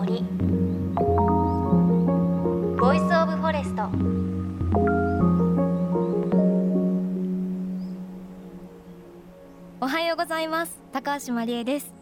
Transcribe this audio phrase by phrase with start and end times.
[0.00, 0.22] 森。
[2.78, 3.82] Voice of Forest
[9.82, 10.80] おはようございます。
[10.92, 11.92] 高橋真理恵です。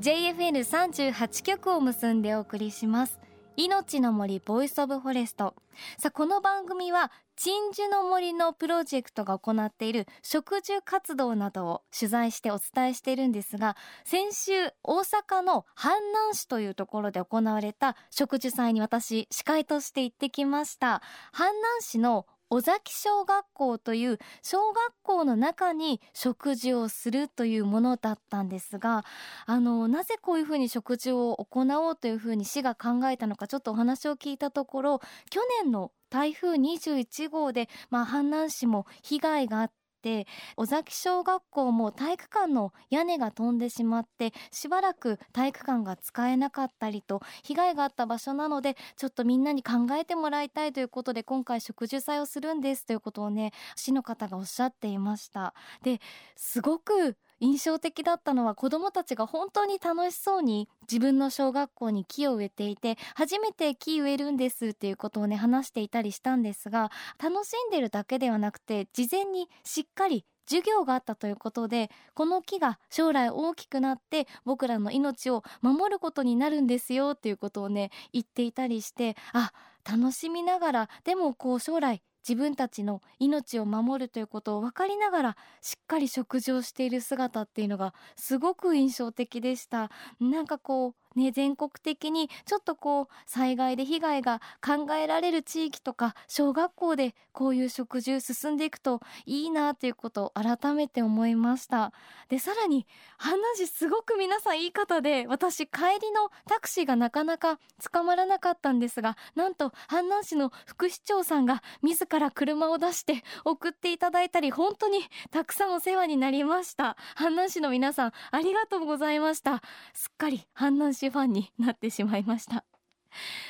[0.00, 3.20] JFN38 局を結んでお送りします。
[3.58, 5.52] いのちの森 Voice of Forest。
[5.98, 14.52] さあこの番組は鎮守の森のプロジェクトが行っている植樹活動などを取材してお伝えしているんですが先週
[14.84, 21.02] 大阪の阪南市というところで行われた植樹祭に私司会として行ってきました。
[21.34, 29.04] 阪南市の尾崎小学校という小学校の中に食事をするというものだったんですが
[29.46, 40.26] あのなぜこういうふうに食事を行おうというふうに市が考えたのかちょっとお話を聞いたところ去年の台風21号で、まあ、阪南市も被害があっって
[40.56, 55.54] 尾崎小学校も体育館の屋根が飛んでしまってしばらく体育館が使えなかったりと被害があった場所なのでちょっとみんなに考えてもらいたいということで今回植樹祭をするんですということをね市の方がおっしゃっていました。
[55.82, 56.00] で
[56.36, 66.90] すごく印象的だったのは子どもたちが本当に楽しそうに自分の小学校に木を植えていて初めて木植えるんですっていうことをね話していたりしたんですが
[67.22, 79.52] 楽しんでるだけではなくて事前にしっかり授業があったということでこの木が将来大きくなって僕らの命を守ることになるんですよっていうことをね言っていたりしてあ
[79.84, 89.90] 楽しみながらでもこう将来自分たちの命を守るということを分かりながらしっかり食事をしている姿っていうのがすごく印象的でした。
[90.20, 101.92] なんかこうね、全国的にちょっとこう災害で被害が考えられる地域とか小学校でこういう食事進んでいくといいなということを改めて思いました。
[102.28, 102.86] でさらに
[103.18, 107.58] 阪南市すごく皆さんいい方で私帰りのタクシーがなかなか
[107.92, 114.98] 捕まらなかったんですがなんと阪南市の副市長さんが自らから車を出して送っていただいたり本当に
[115.30, 116.96] たくさんお世話になりました。
[117.16, 119.62] 阪南市の皆さんありがとうございました。
[119.94, 122.64] すっかり阪南市ファンになってしまいました。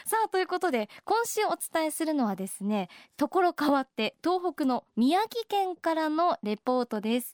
[0.04, 7.32] さあということで今週お伝えするのはですねところ変わって東北の宮城県からのレポートです。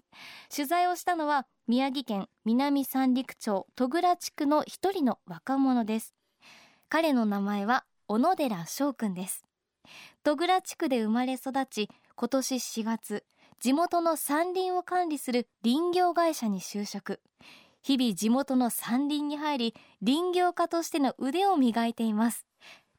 [0.55, 6.15] 取材をしたのは宮城県南三陸町戸倉地区の一人の若者です。
[6.89, 9.45] 彼の名前は小野寺翔くんです。
[10.25, 13.25] 戸倉地区で生まれ育ち今年4月
[13.61, 17.21] 地元の山林を管理する林業会社に就職。
[17.83, 22.47] 日々地元の山林に入り林業家としての腕を磨いています。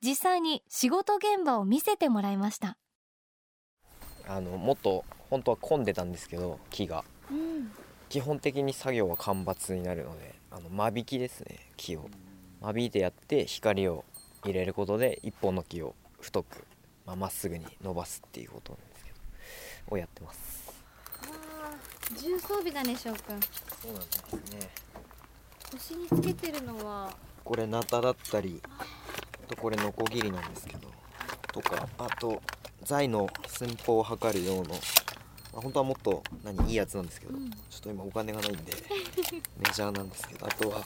[0.03, 2.77] 実際に仕事現場を見せてもらいました。
[4.27, 7.71] あのもっと本当は混んでたんですけど木が、うん、
[8.07, 12.07] 基本的に作業は間伐になるのであの間引きですね木を。
[12.61, 14.05] 間引いてやって光を
[14.43, 16.67] 入れることで一本の木を太く
[17.05, 20.73] まあ、っすぐに伸ばすっていうことなんですけどをやってます。
[22.17, 23.39] 重装備だね翔くん。
[23.81, 24.69] そうなんですね。
[25.71, 27.15] 腰につけてるのは。
[27.45, 30.89] これナタだったりあとこれノコギリなんですけど
[31.53, 32.41] とかあと
[32.83, 34.75] 材の寸法を測る用の、ま
[35.57, 38.73] あ、本当はもっと何いいやつなんですけど、うん、ちょっと今お金がないんで
[39.59, 40.79] メジャーなんですけどあとは、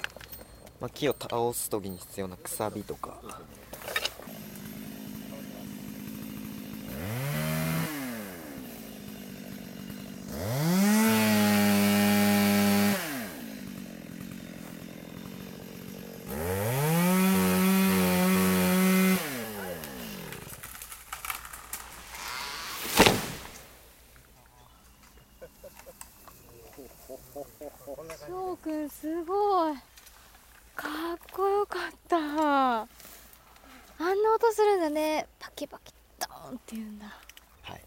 [0.82, 3.22] まあ、木を倒す時に必要なくさびとか
[28.28, 29.76] 翔くんすごい
[30.76, 32.88] かっこよかったあん
[33.98, 37.06] な音するんだねパキパキドーンって言うんだ。
[37.64, 37.82] はい。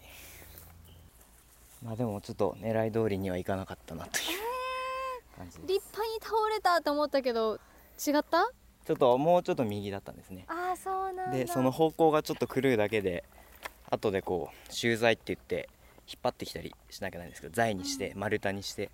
[1.83, 4.25] まあでもちょっと狙い通りにはいかなかったなという
[5.39, 7.59] 感じ立派に倒れたと思ったけど
[8.07, 8.51] 違った？
[8.87, 10.45] ちょっともうちょっと右だったんですね。
[10.49, 13.25] ああそうなんでその方向がちょっと狂うだけで
[13.89, 15.71] 後でこう集材って言って
[16.07, 18.91] 引っ張ってきたりしなきゃないんですけど材にして丸太にして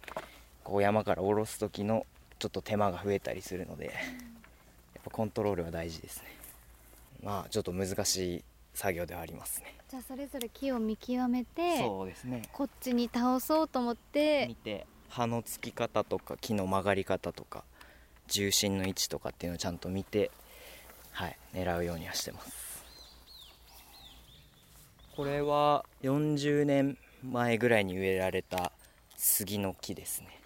[0.63, 2.07] こう山から下ろす時の
[2.39, 3.95] ちょっと手間が増えたりするのでやっ
[5.03, 6.29] ぱコントロールは大事ですね。
[7.25, 8.45] まあちょっと難しい
[8.79, 9.75] 作業ではありますね。
[9.91, 12.43] じゃあそれぞれ木を見極めてそうですね。
[12.53, 17.65] こっちに倒そうと思って見て葉のつき方とか木の曲がり方とか
[18.29, 20.31] 重心の位置とかっていうのをちゃんと見て
[21.11, 22.85] はい狙うようにはしてます。
[25.17, 28.71] これは40年前ぐらいに植えられた
[29.17, 30.41] 杉の木ですね。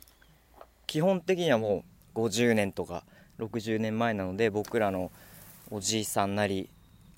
[0.86, 3.04] 基本的にはもう50年とか
[3.40, 5.12] 60年前なので僕らの
[5.70, 6.70] おじいさんなり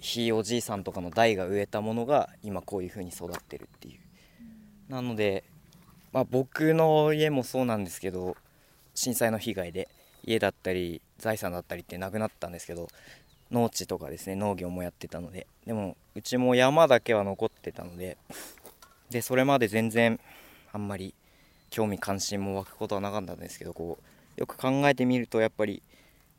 [0.04, 4.92] ひいおじいさんとかの代が植えたものが今こういう風に育ってるっていう。
[4.92, 5.44] なので、
[6.12, 8.36] まあ、僕の家もそうなんですけど
[8.94, 9.88] 震災の被害で
[10.22, 12.88] 家だったり財産だったりってなくなったんですけど
[13.50, 18.18] 農地とかですね農業もやってたのででもうちも山だけは残ってたので
[19.08, 20.20] でそれまで全然
[20.74, 21.14] あんまり
[21.70, 23.96] 興味関心も湧くことはなかったんですけどこ
[24.36, 25.82] うよく考えてみるとやっぱり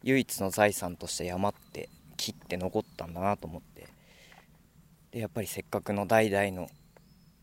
[0.04, 3.88] 唯一の財産として山って木って残ったんだなと思って
[5.12, 6.70] でやっぱりせっかくの代々の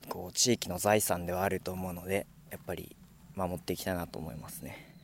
[0.09, 2.95] こう地域の財産ではあると思うのでやっぱり
[3.35, 4.95] 守っていきたいなと思いますね。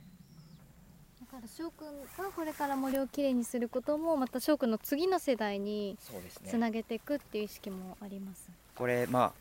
[1.20, 5.96] だから翔くんがこれから森をきれいにすることもまた翔くんの次の世代に
[6.46, 8.50] つなげていくっていう意識もあります。
[8.74, 9.32] これまあ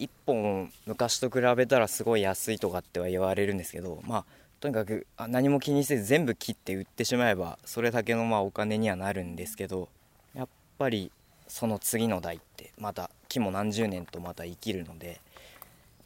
[0.00, 4.24] 1本昔と比べたらすごい安いとかっては言われるんですけどまあ
[4.60, 9.88] とにかく何も気にせず全部切って売ってしまえばそれだけのまあお金にはなるんですけど
[10.34, 11.12] やっぱり
[11.46, 15.20] その次の代ってまた木も何十年とまた生きるので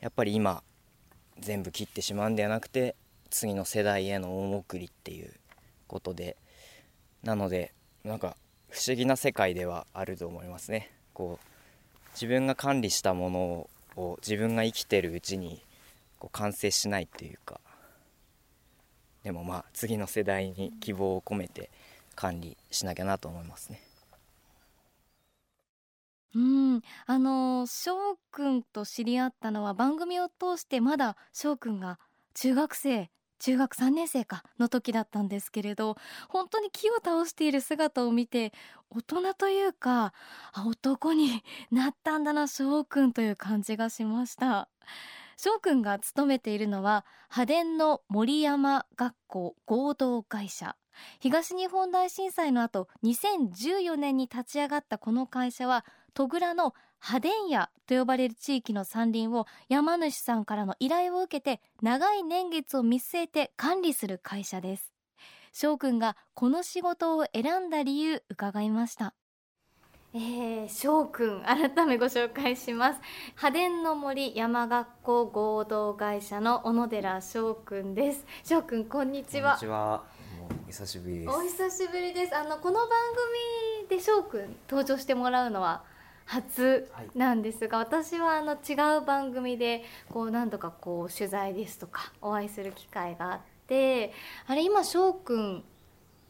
[0.01, 0.63] やっぱり今
[1.41, 2.95] 全部切ってしまうんではなくて
[3.31, 5.33] 次の世代への恩送りっていう
[5.87, 6.37] ことで
[7.23, 7.73] なので
[8.05, 8.37] なんか
[8.69, 10.91] 不思議な世界ではあると思いますね。
[11.15, 11.47] こう
[12.15, 15.63] 自分が管理したものを自分が生きてるうちに
[16.19, 17.61] こう完成しないっていうか
[19.23, 21.71] でもまあ次の世代に希望を込めて
[22.15, 23.81] 管理しなきゃなと思いますね。
[26.35, 31.99] うん、あの翔くんと知り合ったのは番組を通してまだ翔くんが
[32.35, 35.97] 中学生中学3年生かの時だったんですけれど
[36.29, 38.53] 本当に木を倒している姿を見て
[38.89, 40.15] 大人というか
[40.53, 41.43] あ男に
[41.73, 44.69] なったんだな翔くんという感じがしました。
[45.45, 50.77] 翔くんが勤めているのは派電の森山学校合同会社。
[51.19, 55.85] 東日本大震災の後2014年に立ち上がったこの会社は
[56.15, 56.75] 戸倉の
[57.05, 64.93] 派電屋と呼ばれる地域の山林を山主さんからの依頼を受けて長い年月を見据えて管理する会社です。
[65.53, 69.13] 翔くんがこの仕事を選んだ理由伺いました。
[70.15, 73.01] えー、翔くん改めご紹介します。
[73.29, 78.27] 派電の森山学校合同会社の小野寺翔くんです。
[78.45, 79.57] 翔くんこんにちは。
[80.67, 82.37] 久しぶりでお久しぶりです。
[82.37, 82.89] あのこの番
[83.89, 85.83] 組で翔くん登場してもらうのは
[86.27, 94.13] 初なんですが、私はあの違う番組でこう何度かこう取材ですとかお会いする機会があって
[94.47, 95.65] あれ今翔くん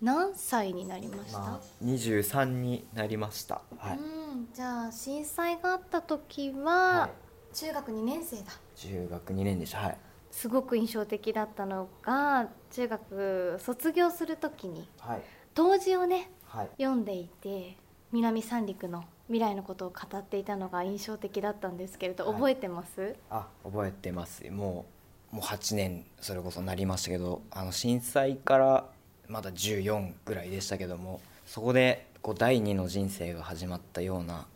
[0.03, 3.63] 何歳になりました、まあ、23になりました。
[3.79, 3.99] はい。
[3.99, 7.55] うんじゃあ震災があった時は、はい。
[7.55, 8.45] 中学2年生だ。
[8.75, 9.79] 中学2年でした。
[9.79, 9.99] はい。
[10.33, 15.23] すごく印象的だったのが中学卒業する時にはい。
[15.55, 16.71] 答辞をねはい。
[16.79, 17.77] 読んでいて
[18.11, 22.35] 南三陸の未来のことを語っていたのが印象的だったんですけれど、はい。
[22.35, 23.15] 覚えてます？
[23.31, 24.51] あ覚えてます。
[24.51, 24.87] も
[25.33, 28.85] うもう8年それこそなりましたけどあの震災から
[29.33, 34.47] まだ14ぐらいでしたけどもそこでこう第二の人生が始まったような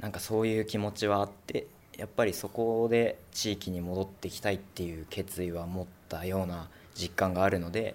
[0.00, 1.66] なんかそういう気持ちはあって
[1.98, 7.94] やっぱりそこで地域に戻ってきたいっていう決意は持ったような実感があるので、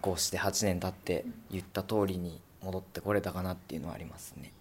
[0.00, 4.54] こうして8年経って言った通りに戻ってこれたかなっていうのはありますね。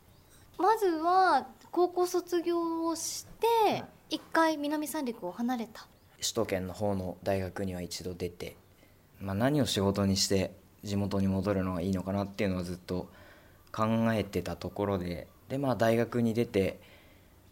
[0.57, 3.25] まずは高校卒業をし
[3.69, 5.87] て一回南三陸を離れた
[6.19, 8.57] 首都圏の方の大学には一度出て、
[9.21, 10.51] まあ、何を仕事にして
[10.87, 13.09] 地元に戻るのがいいのかなっていうのはずっと
[13.71, 16.79] 考えてたところでで、まあ、大学に出て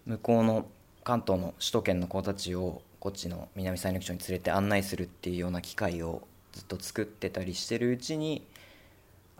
[0.05, 0.65] 向こうの
[1.03, 8.47] 関東の首都圏の子たちをこっちの南三陸町に連れて案内するっていうような機会をずっと作ってたりしてるうちに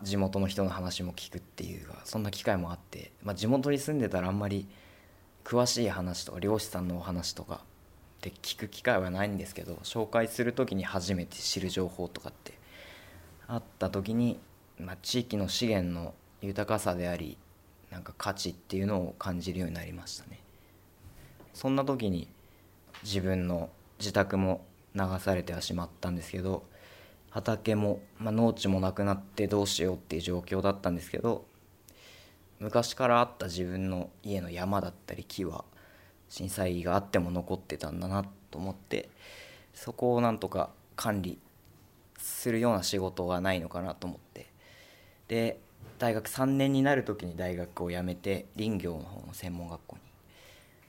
[0.03, 4.67] 地元の人の話も聞くっていうそんな機会もあって、まあ、地元に住んでたらあんまり
[5.45, 12.53] 詳しい話とか漁師さんのお話とかって聞く機会はないんですけど紹介する時に初めて知る情報とかって
[13.47, 14.39] あった時に、
[14.79, 17.37] まあ、地域の資源の豊かさであり
[17.91, 20.39] なんか価値っていうのを感じるようになりましたね。
[21.53, 22.27] そんな時に
[23.03, 26.63] 自分の自宅も流されてはしまったんですけど
[27.29, 31.45] 畑も、まあ、農地もなくなってどうしようっていう状況だったんですけど
[32.59, 35.65] 昔からあった自分の家の山だったり木は
[36.29, 39.09] 震災があっても残ってたんだなと思って
[39.73, 41.37] そこをなんとか管理
[42.25, 44.47] するような仕事がないのかなと思って。
[45.27, 45.59] で
[45.97, 50.01] 大学3年になる時に大学を辞めて林業の方の専門学校に。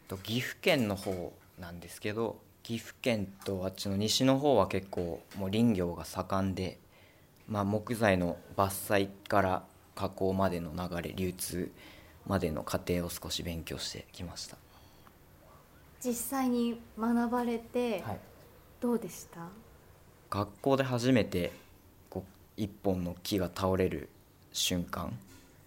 [0.08, 6.78] と岐阜県の方なんですけど岐阜県とあっちの西の方は結構もう林業が盛んで、
[7.48, 9.64] まあ、木材の伐採から
[9.94, 11.70] 加工までの流れ流通
[12.26, 14.56] までの過程を少し勉強してきました。
[16.00, 18.18] 実際に学ばれてはい。
[18.80, 19.48] どうでした、
[20.36, 21.50] 学校で初めて
[22.10, 24.10] こう一本の木が倒れる
[24.52, 25.16] 瞬間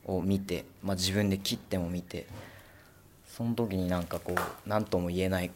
[0.05, 2.27] を見て、まあ、自分で切っても見て
[3.25, 5.49] その時になんかこう何とも言えない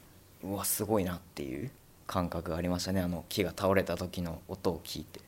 [0.44, 1.70] うわすごいなっていう
[2.08, 3.02] 感覚がありましたね。
[3.02, 5.22] あの木が倒れた時の音を聞いて。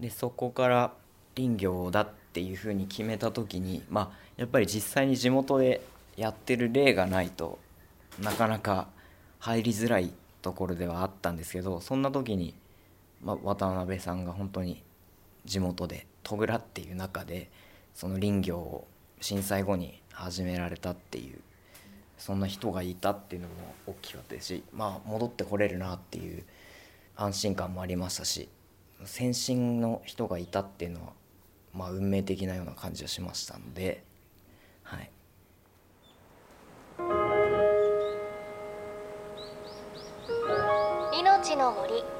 [0.00, 0.92] でそこから
[1.36, 5.82] 林業だっていうふうに決めた時にまあやっぱり実際に地元で
[6.16, 7.58] やってる例がないと
[8.18, 8.88] なかなか
[9.38, 12.54] 入りづらいところではあったんですけどそんな時に、
[13.22, 14.82] まあ、渡辺さんが本当に
[15.44, 17.50] 地元で戸倉っていう中で
[17.94, 18.86] その林業を
[19.20, 21.38] 震災後に始められたっていう
[22.18, 23.54] そんな人がいたっていうのも
[23.86, 26.44] 大きかったですし、まあ、戻ってこれるなっていう
[27.16, 28.48] 安心感もありましたし
[29.04, 31.12] 先進の人がいたっていうのは、
[31.74, 34.04] まあ、運命的なような感じがしましたので、
[34.82, 35.10] はい、
[41.18, 42.19] 命の森。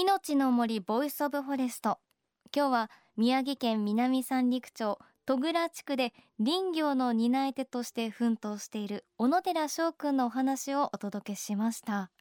[0.00, 1.98] いのちの森 Voice of Forest。
[2.54, 12.12] 今日は宮城県南三陸町戸倉地区で林業の担い手として奮闘している小野寺翔くんのお話をお届けしました。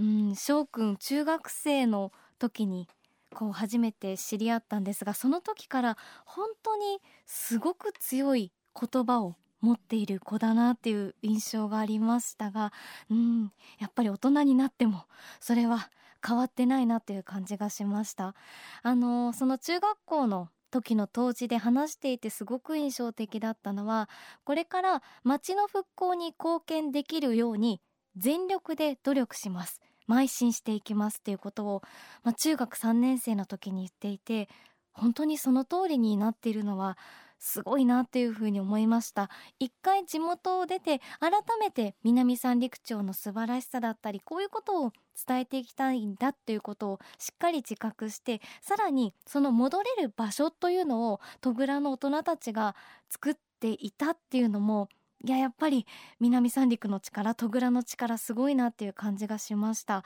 [0.00, 2.88] うん翔くん中学生の時に
[3.32, 12.72] こう初めて知り合ったんですがその時から本当にすごく強い言葉を持っている子だなっていう印象がありましたが
[13.08, 15.04] うんやっぱり大人になっても
[15.38, 15.88] それは
[16.26, 18.34] 変わってないなっていう感じがしました。
[18.82, 24.08] あのその中学校の時の当時で話していてすごく印象的だったのは
[24.44, 27.80] これから町の復興に貢献できるように
[28.16, 29.80] 全力で努力します。
[30.08, 31.82] 邁進していきますっていうことを、
[32.24, 34.48] まあ、中学3年生の時に言っていて
[34.92, 36.98] 本当にその通りになっているのは
[37.40, 39.30] すごいなっていうふうに思いました。
[39.58, 44.92] 一回地元を出て改めて南三陸町の素晴らしさだったりこういうことを
[45.26, 52.76] 伝えていきたいんだっていうことをしっかり自覚してさらにその戻れる場所というのを戸倉の大人たちが
[53.08, 54.88] 作っていたっていうのも
[55.22, 55.86] いややっぱり
[56.18, 60.04] 南三陸の力戸倉の力すごいなっていう感じがしました。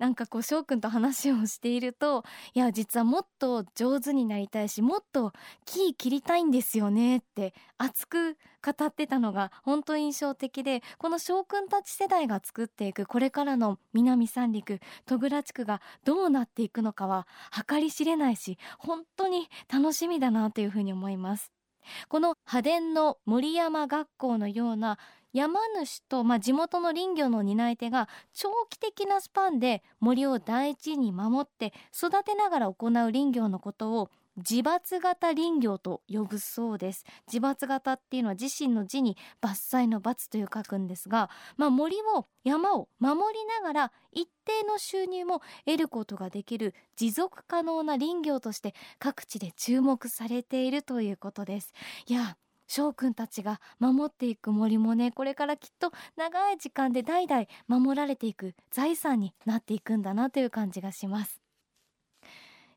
[0.00, 5.34] なんかこう翔くんと話をしているといや実はもっと上手になりたいしもっと
[5.66, 17.26] 木切りたいんですよねって熱く語ってたのが本当印象的でこの翔くんたち世代が作っていくこれからの南三陸戸倉地区がどうなっていくのかは
[17.68, 21.59] 計り知れないし本当に楽しみだなというふうに思います。
[22.08, 24.98] この派伝の森山学校のような
[25.32, 34.10] 山主と、まあ、地元の林業の担い手が長期的なスパンで森を大事に守って育てながら行う林業のことを
[34.48, 37.04] 自伐型林業と呼ぶそうです。
[37.32, 51.72] 自伐型っていうのは自身の字に伐採の伐という書くんですが、まあ、森を山を守りながら一定の収入も得ることができる持続可能な林業として各地で注目されているということです。
[52.06, 61.40] いや翔くんたちが守っていく森もねこれからきっと長い時間で代々守られていく財産になっていくんだなという感じがします。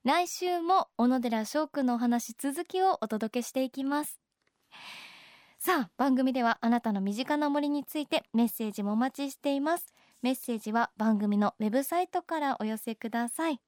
[0.04, 4.20] 来週も小野寺翔くんのお話続きをお届けしていきます。
[5.60, 9.94] さあ番組ではあなたの身近な森についてメッセージもお待ちしています。
[10.22, 13.62] メッセージは番組のウェブサイトからお寄せください。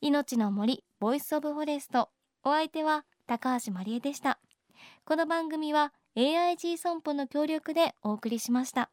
[0.00, 2.08] いのちの森 Voice of Forest。
[2.42, 4.40] お相手は高橋まりえでした。
[5.04, 8.90] この番組は AIG 損保の協力でお送りしました。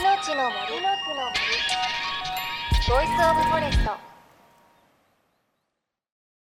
[0.00, 0.82] 命の森。
[0.82, 1.51] の森。
[2.92, 4.11] Voice of Forest。